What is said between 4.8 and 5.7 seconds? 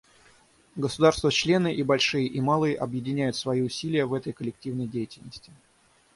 деятельности.